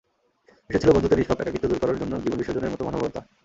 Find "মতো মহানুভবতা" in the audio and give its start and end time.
2.73-3.21